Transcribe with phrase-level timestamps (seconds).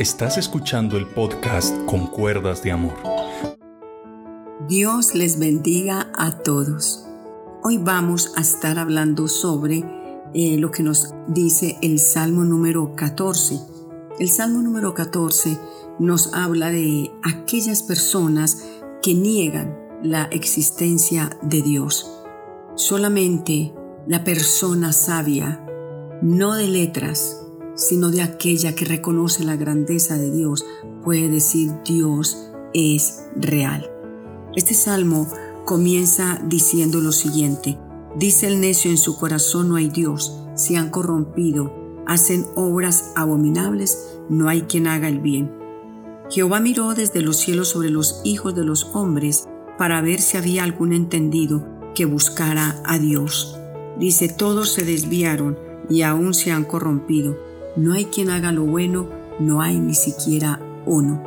[0.00, 2.94] Estás escuchando el podcast Con Cuerdas de Amor.
[4.66, 7.04] Dios les bendiga a todos.
[7.62, 9.84] Hoy vamos a estar hablando sobre
[10.32, 13.60] eh, lo que nos dice el Salmo número 14.
[14.18, 15.58] El Salmo número 14
[15.98, 18.70] nos habla de aquellas personas
[19.02, 22.10] que niegan la existencia de Dios.
[22.74, 23.74] Solamente
[24.06, 25.62] la persona sabia,
[26.22, 30.64] no de letras, sino de aquella que reconoce la grandeza de Dios,
[31.02, 33.90] puede decir Dios es real.
[34.54, 35.28] Este salmo
[35.64, 37.78] comienza diciendo lo siguiente,
[38.16, 41.72] dice el necio en su corazón no hay Dios, se han corrompido,
[42.06, 45.52] hacen obras abominables, no hay quien haga el bien.
[46.28, 49.48] Jehová miró desde los cielos sobre los hijos de los hombres
[49.78, 53.58] para ver si había algún entendido que buscara a Dios.
[53.98, 59.08] Dice, todos se desviaron y aún se han corrompido no hay quien haga lo bueno,
[59.38, 61.22] no hay ni siquiera uno.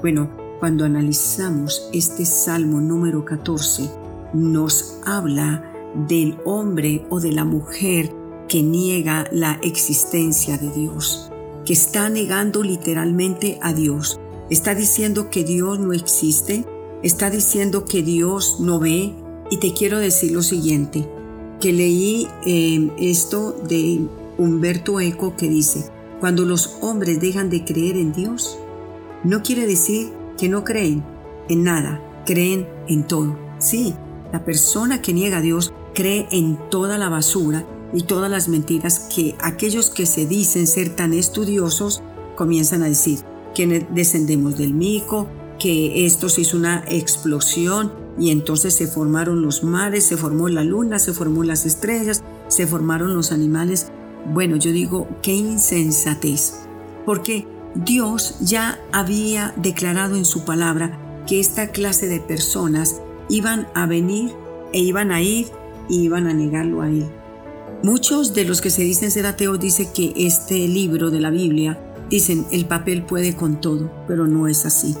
[0.00, 3.90] Bueno, cuando analizamos este Salmo número 14,
[4.32, 5.64] nos habla
[6.08, 8.12] del hombre o de la mujer
[8.48, 11.30] que niega la existencia de Dios,
[11.64, 14.18] que está negando literalmente a Dios.
[14.50, 16.64] Está diciendo que Dios no existe,
[17.02, 19.14] está diciendo que Dios no ve.
[19.50, 21.08] Y te quiero decir lo siguiente,
[21.60, 24.00] que leí eh, esto de
[24.38, 28.58] Humberto Eco que dice, cuando los hombres dejan de creer en Dios,
[29.24, 31.04] no quiere decir que no creen
[31.48, 33.36] en nada, creen en todo.
[33.58, 33.94] Sí,
[34.32, 39.08] la persona que niega a Dios cree en toda la basura y todas las mentiras
[39.14, 42.02] que aquellos que se dicen ser tan estudiosos
[42.36, 43.20] comienzan a decir,
[43.54, 45.26] que descendemos del mico,
[45.58, 50.62] que esto se hizo una explosión y entonces se formaron los mares, se formó la
[50.62, 53.90] luna, se formó las estrellas, se formaron los animales
[54.26, 56.60] bueno, yo digo, qué insensatez,
[57.04, 63.86] porque Dios ya había declarado en su palabra que esta clase de personas iban a
[63.86, 64.32] venir
[64.72, 65.46] e iban a ir
[65.88, 67.06] y iban a negarlo a él.
[67.82, 71.78] Muchos de los que se dicen ser ateos dicen que este libro de la Biblia,
[72.10, 74.96] dicen, el papel puede con todo, pero no es así.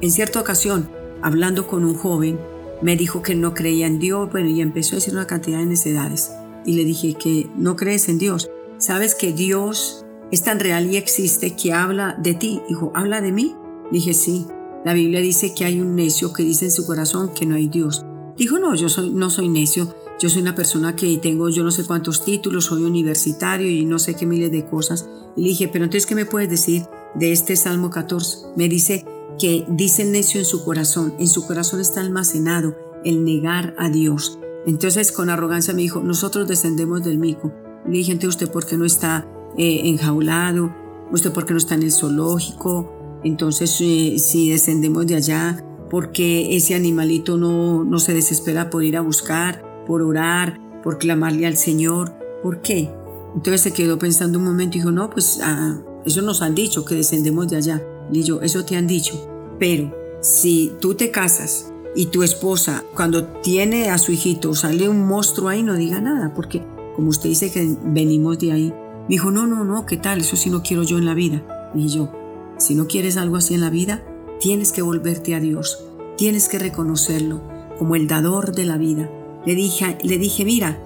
[0.00, 0.88] En cierta ocasión,
[1.22, 2.38] hablando con un joven,
[2.82, 5.66] me dijo que no creía en Dios, bueno, y empezó a decir una cantidad de
[5.66, 6.32] necedades.
[6.64, 8.50] Y le dije que no crees en Dios.
[8.86, 12.62] ¿Sabes que Dios es tan real y existe que habla de ti?
[12.68, 13.52] Dijo, ¿habla de mí?
[13.90, 14.46] Dije, sí.
[14.84, 17.66] La Biblia dice que hay un necio que dice en su corazón que no hay
[17.66, 18.06] Dios.
[18.38, 19.92] Dijo, no, yo soy, no soy necio.
[20.20, 23.98] Yo soy una persona que tengo yo no sé cuántos títulos, soy universitario y no
[23.98, 25.08] sé qué miles de cosas.
[25.34, 26.86] Y le dije, pero entonces, ¿qué me puedes decir
[27.16, 28.50] de este Salmo 14?
[28.54, 29.04] Me dice
[29.36, 31.12] que dice necio en su corazón.
[31.18, 34.38] En su corazón está almacenado el negar a Dios.
[34.64, 37.52] Entonces con arrogancia me dijo, nosotros descendemos del mico.
[37.86, 40.74] Le dije, ¿usted por qué no está eh, enjaulado?
[41.12, 43.20] ¿Usted por qué no está en el zoológico?
[43.22, 48.84] Entonces, eh, si descendemos de allá, ¿por qué ese animalito no, no se desespera por
[48.84, 52.14] ir a buscar, por orar, por clamarle al Señor?
[52.42, 52.90] ¿Por qué?
[53.34, 56.84] Entonces se quedó pensando un momento y dijo, no, pues ah, eso nos han dicho,
[56.84, 57.82] que descendemos de allá.
[58.12, 59.28] Y yo, eso te han dicho.
[59.58, 65.06] Pero si tú te casas y tu esposa, cuando tiene a su hijito, sale un
[65.06, 66.62] monstruo ahí, no diga nada, porque
[66.96, 68.74] como usted dice que venimos de ahí.
[69.02, 70.20] Me dijo, no, no, no, ¿qué tal?
[70.20, 71.70] Eso sí no quiero yo en la vida.
[71.74, 72.10] Y yo,
[72.58, 74.02] si no quieres algo así en la vida,
[74.40, 75.84] tienes que volverte a Dios,
[76.16, 77.42] tienes que reconocerlo
[77.78, 79.10] como el dador de la vida.
[79.44, 80.82] Le dije, le dije, mira,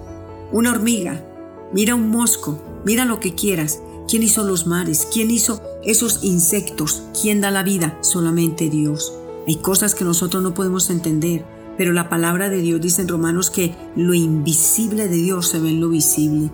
[0.51, 1.25] una hormiga,
[1.73, 3.81] mira un mosco, mira lo que quieras.
[4.07, 5.07] ¿Quién hizo los mares?
[5.11, 7.03] ¿Quién hizo esos insectos?
[7.19, 7.97] ¿Quién da la vida?
[8.01, 9.13] Solamente Dios.
[9.47, 11.45] Hay cosas que nosotros no podemos entender,
[11.81, 15.71] pero la palabra de Dios dice en Romanos que lo invisible de Dios se ve
[15.71, 16.51] en lo visible.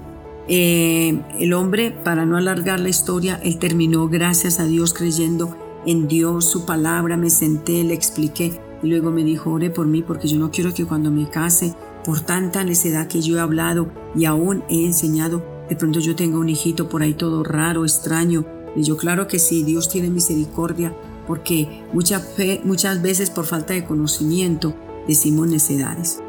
[0.48, 5.54] Eh, el hombre, para no alargar la historia, él terminó, gracias a Dios, creyendo
[5.86, 10.02] en Dios, su palabra, me senté, le expliqué y luego me dijo, ore por mí
[10.02, 13.92] porque yo no quiero que cuando me case, por tanta necedad que yo he hablado
[14.16, 18.46] y aún he enseñado, de pronto yo tenga un hijito por ahí todo raro, extraño.
[18.78, 20.96] Y yo, claro que sí, Dios tiene misericordia,
[21.28, 24.74] porque mucha fe, muchas veces por falta de conocimiento
[25.08, 26.22] decimos necedades.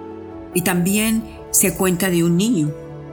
[0.55, 2.73] Y también se cuenta de un niño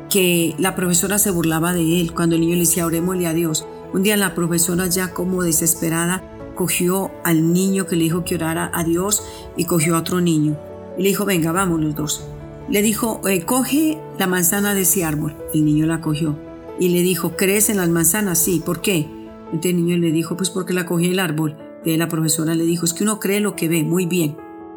[0.10, 3.66] que la profesora se burlaba de él cuando el niño le decía orémosle a Dios.
[3.94, 6.24] Un día la profesora ya como desesperada
[6.56, 9.24] cogió al niño que le dijo que orara a Dios
[9.58, 10.58] y cogió a otro niño.
[10.98, 12.26] Y le dijo, venga, vamos los dos.
[12.70, 15.36] Le dijo, eh, coge la manzana de ese árbol.
[15.54, 16.38] El niño la cogió.
[16.80, 18.40] Y le dijo, ¿crees en las manzanas?
[18.40, 19.08] Sí, ¿por qué?
[19.52, 21.56] El niño le dijo, pues porque la cogí el árbol.
[21.78, 24.36] Entonces la profesora le dijo, es que uno cree lo que ve, muy bien.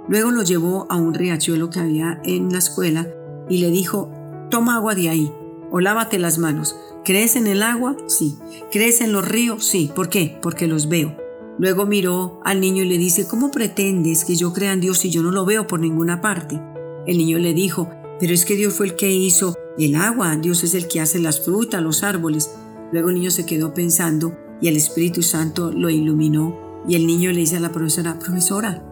[0.08, 3.06] Luego lo llevó a un riachuelo que había en la escuela
[3.48, 4.10] y le dijo,
[4.50, 5.32] toma agua de ahí.
[5.70, 6.76] o lávate las manos.
[7.04, 7.94] ¿Crees en el agua?
[8.06, 8.38] Sí.
[8.72, 9.66] ¿Crees en los ríos?
[9.66, 9.90] Sí.
[9.94, 10.38] ¿Por qué?
[10.40, 11.14] Porque los veo.
[11.58, 15.10] Luego miró al niño y le dice, ¿cómo pretendes que yo crea en Dios si
[15.10, 16.60] yo no lo veo por ninguna parte?
[17.06, 17.90] El niño le dijo,
[18.20, 21.18] pero es que Dios fue el que hizo el agua, Dios es el que hace
[21.18, 22.50] las frutas, los árboles.
[22.92, 26.56] Luego el niño se quedó pensando y el Espíritu Santo lo iluminó
[26.88, 28.82] y el niño le dice a la profesora, profesora,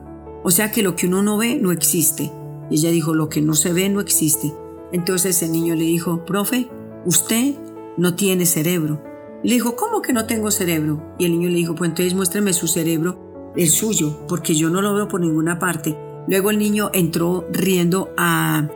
[0.46, 2.30] o sea que lo que uno no ve no existe.
[2.70, 4.54] Y ella dijo, lo que no se ve no existe.
[4.92, 6.68] Entonces el niño le dijo, profe,
[7.04, 7.56] usted
[7.96, 9.02] no tiene cerebro.
[9.42, 11.02] le dijo, ¿cómo que no tengo cerebro?
[11.18, 14.82] Y el niño le dijo, pues entonces muéstrame su cerebro, el suyo, porque yo no
[14.82, 15.98] lo veo por ninguna parte.
[16.28, 18.68] Luego el niño entró riendo a,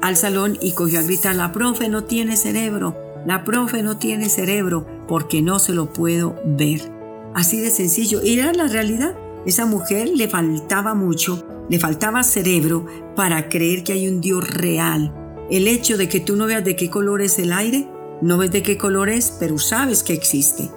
[0.00, 2.96] al salón y cogió a gritar, la profe no tiene cerebro,
[3.26, 6.90] la profe no tiene cerebro, porque no se lo puedo ver.
[7.34, 8.22] Así de sencillo.
[8.24, 9.14] Y era la realidad.
[9.46, 12.86] Esa mujer le faltaba mucho, le faltaba cerebro
[13.16, 15.14] para creer que hay un Dios real.
[15.50, 17.88] El hecho de que tú no veas de qué color es el aire,
[18.20, 20.70] no ves de qué color es, pero sabes que existe.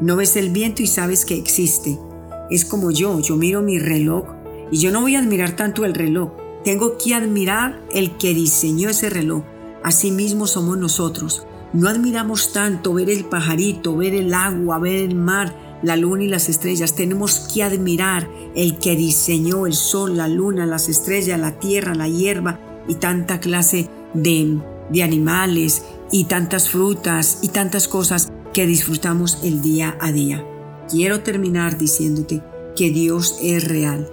[0.00, 1.98] No ves el viento y sabes que existe.
[2.50, 4.24] Es como yo, yo miro mi reloj
[4.70, 6.32] y yo no voy a admirar tanto el reloj,
[6.64, 9.42] tengo que admirar el que diseñó ese reloj.
[9.82, 11.46] Asimismo somos nosotros.
[11.72, 16.28] No admiramos tanto ver el pajarito, ver el agua, ver el mar, la luna y
[16.28, 16.94] las estrellas.
[16.94, 22.08] Tenemos que admirar el que diseñó el sol, la luna, las estrellas, la tierra, la
[22.08, 22.58] hierba
[22.88, 24.58] y tanta clase de,
[24.90, 30.44] de animales y tantas frutas y tantas cosas que disfrutamos el día a día.
[30.90, 32.42] Quiero terminar diciéndote
[32.74, 34.08] que Dios es real.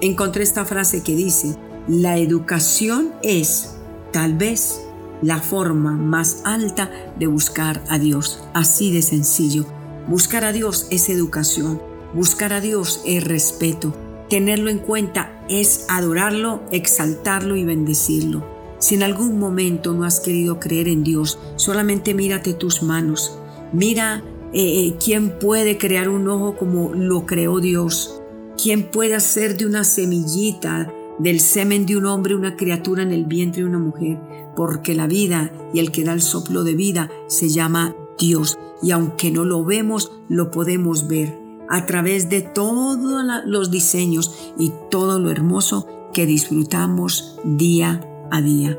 [0.00, 1.56] Encontré esta frase que dice,
[1.88, 3.76] la educación es,
[4.12, 4.82] tal vez,
[5.22, 8.42] la forma más alta de buscar a Dios.
[8.54, 9.66] Así de sencillo.
[10.08, 11.80] Buscar a Dios es educación.
[12.14, 13.94] Buscar a Dios es respeto.
[14.28, 18.44] Tenerlo en cuenta es adorarlo, exaltarlo y bendecirlo.
[18.78, 23.38] Si en algún momento no has querido creer en Dios, solamente mírate tus manos.
[23.72, 28.20] Mira eh, eh, quién puede crear un ojo como lo creó Dios.
[28.60, 33.26] ¿Quién puede hacer de una semillita del semen de un hombre una criatura en el
[33.26, 34.18] vientre de una mujer,
[34.56, 38.92] porque la vida y el que da el soplo de vida se llama Dios, y
[38.92, 45.18] aunque no lo vemos, lo podemos ver a través de todos los diseños y todo
[45.18, 48.00] lo hermoso que disfrutamos día
[48.30, 48.78] a día.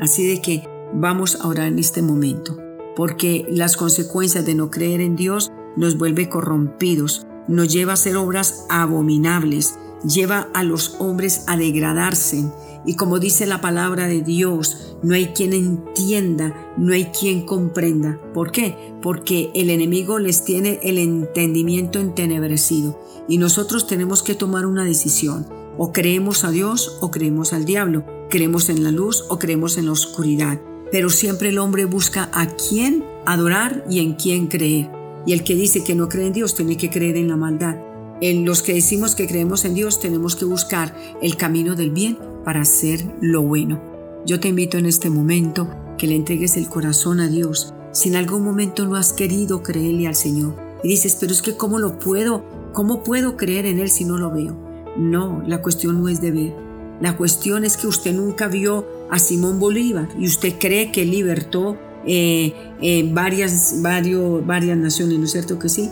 [0.00, 2.56] Así de que vamos a orar en este momento,
[2.96, 8.16] porque las consecuencias de no creer en Dios nos vuelve corrompidos, nos lleva a hacer
[8.16, 12.44] obras abominables, lleva a los hombres a degradarse.
[12.86, 18.18] Y como dice la palabra de Dios, no hay quien entienda, no hay quien comprenda.
[18.32, 18.76] ¿Por qué?
[19.02, 22.98] Porque el enemigo les tiene el entendimiento entenebrecido.
[23.28, 25.46] Y nosotros tenemos que tomar una decisión.
[25.76, 28.04] O creemos a Dios o creemos al diablo.
[28.30, 30.60] Creemos en la luz o creemos en la oscuridad.
[30.90, 34.90] Pero siempre el hombre busca a quién adorar y en quién creer.
[35.26, 37.76] Y el que dice que no cree en Dios tiene que creer en la maldad.
[38.20, 42.18] En los que decimos que creemos en Dios tenemos que buscar el camino del bien
[42.44, 43.80] para hacer lo bueno.
[44.26, 47.72] Yo te invito en este momento que le entregues el corazón a Dios.
[47.92, 51.56] Si en algún momento no has querido creerle al Señor y dices, pero es que
[51.56, 52.44] ¿cómo lo puedo?
[52.74, 54.54] ¿Cómo puedo creer en Él si no lo veo?
[54.98, 56.54] No, la cuestión no es de ver.
[57.00, 61.78] La cuestión es que usted nunca vio a Simón Bolívar y usted cree que libertó
[62.06, 62.52] eh,
[62.82, 65.90] eh, varias, varios, varias naciones, ¿no es cierto que sí?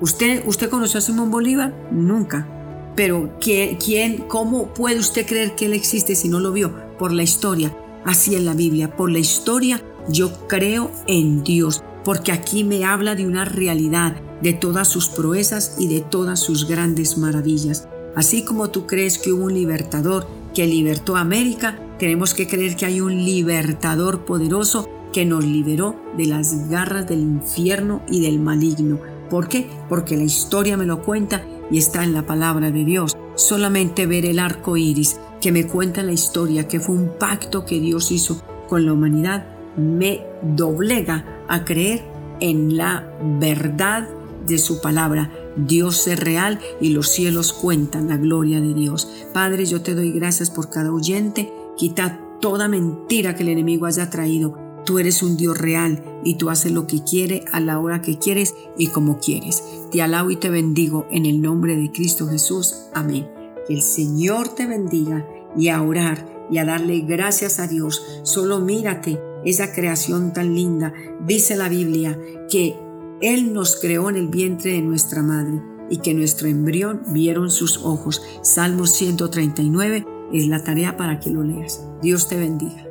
[0.00, 1.74] ¿Usted, usted conoció a Simón Bolívar?
[1.90, 2.46] Nunca.
[2.94, 6.72] Pero ¿quién, ¿cómo puede usted creer que él existe si no lo vio?
[6.98, 7.76] Por la historia.
[8.04, 8.96] Así en la Biblia.
[8.96, 11.82] Por la historia yo creo en Dios.
[12.04, 16.66] Porque aquí me habla de una realidad, de todas sus proezas y de todas sus
[16.68, 17.88] grandes maravillas.
[18.14, 22.76] Así como tú crees que hubo un libertador que libertó a América, tenemos que creer
[22.76, 28.40] que hay un libertador poderoso que nos liberó de las garras del infierno y del
[28.40, 28.98] maligno.
[29.28, 29.68] ¿Por qué?
[29.88, 33.16] Porque la historia me lo cuenta y está en la palabra de Dios.
[33.34, 37.80] Solamente ver el arco iris que me cuenta la historia, que fue un pacto que
[37.80, 42.02] Dios hizo con la humanidad, me doblega a creer
[42.40, 44.08] en la verdad
[44.46, 45.30] de su palabra.
[45.56, 49.08] Dios es real y los cielos cuentan la gloria de Dios.
[49.32, 51.52] Padre, yo te doy gracias por cada oyente.
[51.76, 56.48] Quita toda mentira que el enemigo haya traído Tú eres un Dios real y tú
[56.48, 59.62] haces lo que quiere a la hora que quieres y como quieres.
[59.92, 62.86] Te alabo y te bendigo en el nombre de Cristo Jesús.
[62.94, 63.28] Amén.
[63.66, 68.02] Que el Señor te bendiga y a orar y a darle gracias a Dios.
[68.22, 70.94] Solo mírate esa creación tan linda.
[71.20, 72.18] Dice la Biblia
[72.50, 72.74] que
[73.20, 77.76] Él nos creó en el vientre de nuestra madre y que nuestro embrión vieron sus
[77.84, 78.22] ojos.
[78.40, 81.84] Salmo 139 es la tarea para que lo leas.
[82.00, 82.87] Dios te bendiga.